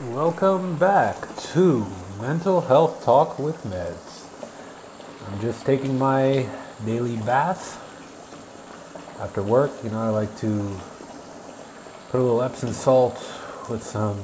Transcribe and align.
Welcome 0.00 0.76
back 0.76 1.36
to 1.52 1.86
Mental 2.20 2.60
Health 2.60 3.04
Talk 3.04 3.38
with 3.38 3.62
Medz. 3.62 4.26
I'm 5.24 5.40
just 5.40 5.64
taking 5.64 5.96
my 5.96 6.48
daily 6.84 7.16
bath 7.18 7.78
after 9.20 9.40
work. 9.40 9.70
You 9.84 9.90
know, 9.90 10.00
I 10.00 10.08
like 10.08 10.36
to 10.38 10.80
put 12.10 12.18
a 12.18 12.24
little 12.24 12.42
Epsom 12.42 12.72
salt 12.72 13.14
with 13.70 13.84
some 13.84 14.20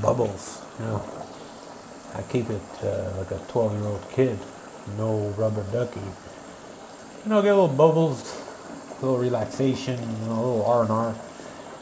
bubbles. 0.00 0.62
You 0.78 0.84
know, 0.84 1.02
I 2.14 2.22
keep 2.22 2.48
it 2.48 2.62
uh, 2.84 3.14
like 3.18 3.32
a 3.32 3.44
12 3.48 3.72
year 3.72 3.88
old 3.88 4.08
kid, 4.12 4.38
no 4.96 5.26
rubber 5.30 5.64
ducky. 5.72 5.98
You 7.24 7.30
know, 7.30 7.42
get 7.42 7.50
a 7.50 7.60
little 7.60 7.76
bubbles, 7.76 8.40
a 8.92 9.04
little 9.04 9.18
relaxation, 9.18 9.98
you 9.98 10.26
know, 10.28 10.34
a 10.34 10.36
little 10.36 10.64
R 10.64 10.82
and 10.82 10.92
R. 10.92 11.14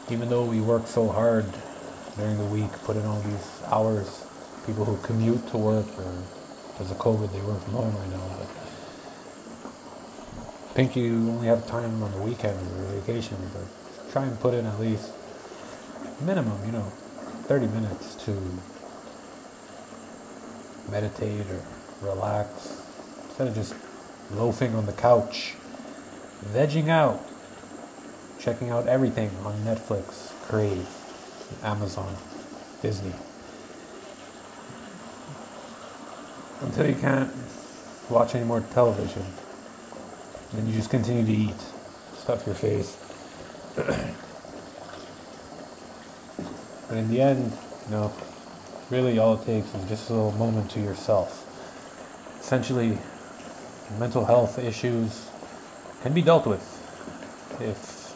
Even 0.09 0.29
though 0.29 0.45
we 0.45 0.59
work 0.61 0.87
so 0.87 1.09
hard 1.09 1.45
during 2.17 2.37
the 2.37 2.45
week, 2.45 2.71
put 2.83 2.95
in 2.95 3.05
all 3.05 3.19
these 3.21 3.61
hours. 3.65 4.25
People 4.65 4.85
who 4.85 4.97
commute 5.05 5.45
to 5.49 5.57
work 5.57 5.85
or 5.97 6.13
because 6.73 6.89
of 6.89 6.97
COVID, 6.97 7.31
they 7.31 7.41
work 7.41 7.61
from 7.63 7.73
home 7.73 7.95
right 7.95 8.09
now. 8.09 8.23
But 8.37 8.47
I 10.69 10.73
think 10.73 10.95
you 10.95 11.29
only 11.29 11.47
have 11.47 11.67
time 11.67 12.01
on 12.01 12.11
the 12.11 12.17
weekend 12.19 12.59
or 12.59 12.99
vacation, 12.99 13.37
but 13.53 14.11
try 14.11 14.23
and 14.23 14.39
put 14.39 14.53
in 14.53 14.65
at 14.65 14.79
least 14.79 15.11
minimum, 16.21 16.65
you 16.65 16.71
know, 16.71 16.91
30 17.47 17.67
minutes 17.67 18.15
to 18.25 18.35
meditate 20.89 21.45
or 21.49 21.61
relax 22.01 22.81
instead 23.27 23.47
of 23.47 23.55
just 23.55 23.75
loafing 24.31 24.73
on 24.75 24.85
the 24.85 24.93
couch, 24.93 25.55
vegging 26.45 26.87
out, 26.87 27.21
checking 28.39 28.69
out 28.69 28.87
everything 28.87 29.29
on 29.43 29.53
Netflix, 29.59 30.31
Crave. 30.47 30.87
Amazon, 31.63 32.15
Disney. 32.81 33.13
Until 36.61 36.87
you 36.87 36.95
can't 36.95 37.31
watch 38.09 38.35
any 38.35 38.45
more 38.45 38.61
television, 38.61 39.25
then 40.53 40.67
you 40.67 40.73
just 40.73 40.89
continue 40.89 41.25
to 41.25 41.31
eat, 41.31 41.61
stuff 42.15 42.45
your 42.45 42.55
face. 42.55 42.97
but 43.75 43.87
in 46.97 47.09
the 47.09 47.21
end, 47.21 47.51
you 47.85 47.91
know, 47.91 48.13
really 48.89 49.17
all 49.19 49.35
it 49.35 49.45
takes 49.45 49.73
is 49.75 49.89
just 49.89 50.09
a 50.09 50.13
little 50.13 50.31
moment 50.33 50.71
to 50.71 50.79
yourself. 50.79 51.49
Essentially, 52.39 52.97
mental 53.99 54.25
health 54.25 54.57
issues 54.59 55.29
can 56.01 56.13
be 56.13 56.21
dealt 56.21 56.45
with 56.45 56.73
if 57.59 58.15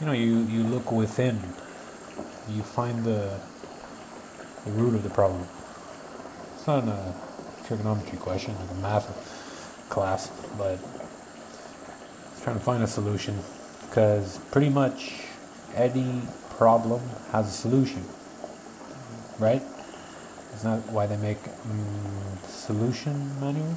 you 0.00 0.06
know 0.06 0.12
you, 0.12 0.40
you 0.44 0.62
look 0.62 0.92
within 0.92 1.40
you 2.48 2.62
find 2.62 3.04
the, 3.04 3.38
the 4.64 4.70
root 4.72 4.94
of 4.94 5.02
the 5.02 5.10
problem. 5.10 5.46
It's 6.54 6.66
not 6.66 6.84
a 6.84 7.14
trigonometry 7.66 8.18
question, 8.18 8.54
like 8.58 8.70
a 8.70 8.74
math 8.74 9.86
class, 9.88 10.28
but 10.58 10.78
it's 12.32 12.42
trying 12.42 12.56
to 12.56 12.62
find 12.62 12.82
a 12.82 12.86
solution 12.86 13.38
because 13.88 14.38
pretty 14.50 14.70
much 14.70 15.20
any 15.74 16.22
problem 16.50 17.00
has 17.30 17.46
a 17.46 17.50
solution, 17.50 18.04
right? 19.38 19.62
Isn't 20.54 20.84
that 20.84 20.92
why 20.92 21.06
they 21.06 21.16
make 21.16 21.42
mm, 21.42 22.46
solution 22.46 23.38
manuals? 23.40 23.76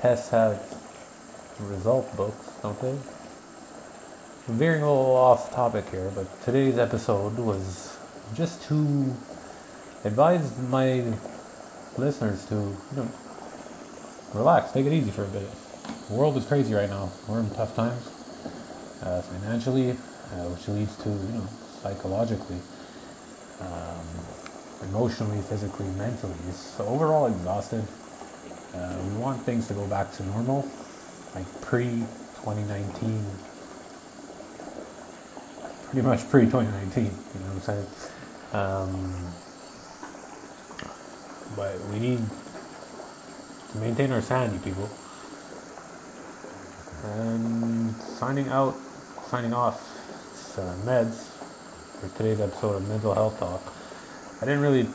Tests 0.00 0.30
have 0.30 0.62
result 1.60 2.14
books, 2.16 2.50
don't 2.62 2.80
they? 2.80 2.96
Veering 4.50 4.82
a 4.82 4.88
little 4.88 5.16
off 5.16 5.52
topic 5.52 5.88
here, 5.90 6.10
but 6.14 6.26
today's 6.42 6.78
episode 6.78 7.38
was 7.38 7.96
just 8.34 8.62
to 8.64 9.14
advise 10.04 10.58
my 10.58 11.04
listeners 11.96 12.44
to, 12.46 12.54
you 12.54 12.96
know, 12.96 13.08
relax, 14.34 14.72
take 14.72 14.86
it 14.86 14.92
easy 14.92 15.10
for 15.10 15.24
a 15.24 15.28
bit. 15.28 15.48
The 16.08 16.14
world 16.14 16.36
is 16.36 16.44
crazy 16.44 16.74
right 16.74 16.88
now. 16.88 17.10
We're 17.28 17.40
in 17.40 17.50
tough 17.50 17.76
times 17.76 18.08
uh, 19.02 19.22
financially, 19.22 19.92
uh, 19.92 20.50
which 20.50 20.66
leads 20.68 20.96
to, 21.04 21.08
you 21.08 21.38
know, 21.38 21.48
psychologically, 21.82 22.58
um, 23.60 24.88
emotionally, 24.88 25.42
physically, 25.42 25.86
mentally. 25.90 26.34
So 26.52 26.86
overall 26.86 27.26
exhausted. 27.26 27.84
Uh, 28.74 28.96
we 29.06 29.14
want 29.16 29.42
things 29.42 29.68
to 29.68 29.74
go 29.74 29.86
back 29.86 30.12
to 30.12 30.24
normal, 30.26 30.68
like 31.34 31.46
pre 31.60 31.84
2019 32.42 33.24
pretty 35.90 36.06
much 36.06 36.28
pre 36.30 36.44
2019. 36.44 37.04
You 37.04 37.10
know 37.10 37.46
what 37.46 37.54
I'm 37.54 37.60
saying? 37.60 37.86
Um, 38.52 39.32
but 41.56 41.80
we 41.90 41.98
need 41.98 42.20
to 43.72 43.78
maintain 43.78 44.12
our 44.12 44.22
sanity, 44.22 44.58
people. 44.62 44.88
And 47.04 47.94
signing 47.96 48.48
out, 48.48 48.76
signing 49.26 49.52
off, 49.52 49.80
uh, 50.58 50.74
Medz 50.84 51.26
for 52.00 52.08
today's 52.16 52.40
episode 52.40 52.76
of 52.76 52.88
Mental 52.88 53.14
Health 53.14 53.38
Talk. 53.38 53.62
I 54.42 54.44
didn't 54.44 54.60
really 54.60 54.88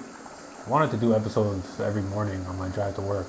wanted 0.68 0.92
to 0.92 0.98
do 0.98 1.14
episodes 1.14 1.80
every 1.80 2.04
morning 2.04 2.46
on 2.46 2.58
my 2.58 2.70
drive 2.70 2.96
to 2.96 3.02
work 3.02 3.28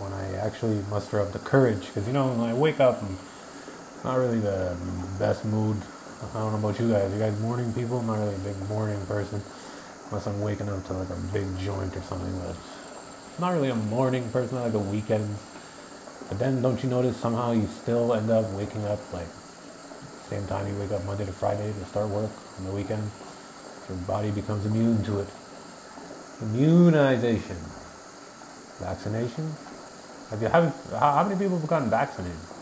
when 0.00 0.12
I 0.12 0.34
actually 0.36 0.82
muster 0.90 1.20
up 1.20 1.32
the 1.32 1.38
courage 1.38 1.86
because 1.86 2.06
you 2.06 2.12
know 2.12 2.28
when 2.28 2.48
I 2.48 2.54
wake 2.54 2.80
up 2.80 3.02
I'm 3.02 3.16
not 4.04 4.18
really 4.18 4.38
the 4.38 4.76
best 5.18 5.44
mood 5.44 5.76
I 6.20 6.40
don't 6.40 6.52
know 6.52 6.68
about 6.68 6.80
you 6.80 6.90
guys. 6.90 7.12
You 7.12 7.18
guys 7.20 7.38
morning 7.40 7.72
people? 7.72 8.00
I'm 8.00 8.08
not 8.08 8.18
really 8.18 8.34
a 8.34 8.38
big 8.38 8.68
morning 8.68 8.98
person. 9.06 9.40
Unless 10.10 10.26
I'm 10.26 10.40
waking 10.40 10.68
up 10.68 10.84
to 10.86 10.92
like 10.94 11.10
a 11.10 11.20
big 11.32 11.46
joint 11.60 11.96
or 11.96 12.02
something. 12.02 12.36
But 12.40 12.56
I'm 13.36 13.40
not 13.40 13.50
really 13.50 13.70
a 13.70 13.76
morning 13.76 14.28
person, 14.30 14.56
not 14.56 14.64
like 14.64 14.74
a 14.74 14.80
weekend. 14.80 15.36
But 16.28 16.40
then 16.40 16.60
don't 16.60 16.82
you 16.82 16.90
notice 16.90 17.16
somehow 17.16 17.52
you 17.52 17.68
still 17.68 18.14
end 18.14 18.30
up 18.30 18.50
waking 18.50 18.84
up 18.84 18.98
like 19.12 19.28
same 20.28 20.44
time 20.48 20.66
you 20.66 20.78
wake 20.80 20.90
up 20.90 21.04
Monday 21.04 21.24
to 21.24 21.32
Friday 21.32 21.72
to 21.72 21.84
start 21.86 22.08
work 22.08 22.30
on 22.58 22.64
the 22.64 22.72
weekend? 22.72 23.10
Your 23.88 23.98
body 23.98 24.32
becomes 24.32 24.66
immune 24.66 25.04
to 25.04 25.20
it. 25.20 25.28
Immunization. 26.42 27.56
Vaccination. 28.80 29.52
Have 30.30 30.42
you 30.42 30.48
have 30.48 30.74
how 30.98 31.22
many 31.22 31.38
people 31.38 31.60
have 31.60 31.68
gotten 31.68 31.88
vaccinated? 31.88 32.57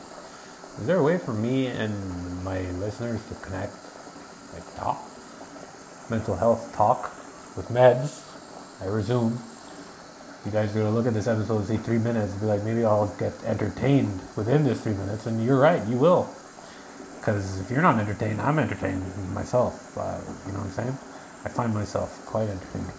Is 0.79 0.87
there 0.87 0.99
a 0.99 1.03
way 1.03 1.17
for 1.17 1.33
me 1.33 1.69
and 1.69 2.45
my 2.45 2.61
listeners 2.73 3.27
to 3.29 3.35
connect, 3.37 3.73
like 4.53 4.77
talk, 4.77 5.03
mental 6.11 6.37
health 6.37 6.75
talk 6.77 7.05
with 7.57 7.69
Medz? 7.69 8.23
I 8.83 8.87
resume. 8.87 9.39
You 10.45 10.53
guys 10.53 10.77
are 10.77 10.81
gonna 10.81 10.95
look 10.95 11.07
at 11.07 11.15
this 11.15 11.27
episode 11.27 11.59
and 11.59 11.67
see 11.67 11.77
three 11.79 11.99
minutes 11.99 12.33
and 12.33 12.41
be 12.43 12.47
like, 12.47 12.63
maybe 12.63 12.85
I'll 12.85 13.09
get 13.19 13.33
entertained 13.45 14.21
within 14.37 14.65
this 14.65 14.83
three 14.83 14.93
minutes, 14.93 15.25
and 15.25 15.43
you're 15.43 15.59
right, 15.59 15.85
you 15.89 15.97
will. 15.97 16.29
Because 17.19 17.59
if 17.59 17.71
you're 17.71 17.83
not 17.83 17.99
entertained, 17.99 18.41
I'm 18.43 18.59
entertained 18.59 19.03
myself. 19.33 19.97
Uh, 19.97 20.21
you 20.47 20.53
know 20.53 20.59
what 20.59 20.67
I'm 20.67 20.73
saying? 20.73 20.99
I 21.45 21.49
find 21.49 21.73
myself 21.73 22.25
quite 22.27 22.51
entertaining. 22.51 22.93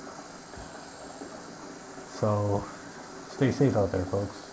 So, 2.20 2.66
stay 3.30 3.52
safe 3.52 3.78
out 3.78 3.92
there, 3.92 4.04
folks. 4.06 4.47